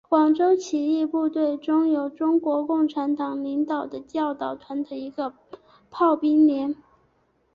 [0.09, 5.35] 广州起义部队中有中国共产党领导的教导团的一个
[5.91, 6.75] 炮兵连。